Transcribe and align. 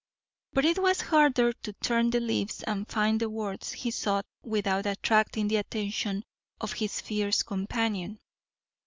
But 0.53 0.65
it 0.65 0.79
was 0.79 1.01
harder 1.01 1.53
to 1.53 1.73
turn 1.73 2.09
the 2.09 2.19
leaves 2.19 2.63
and 2.63 2.89
find 2.89 3.19
the 3.19 3.29
words 3.29 3.71
he 3.73 3.91
sought 3.91 4.25
without 4.41 4.87
attracting 4.87 5.47
the 5.47 5.57
attention 5.57 6.25
of 6.59 6.73
his 6.73 6.99
fierce 6.99 7.43
companion. 7.43 8.17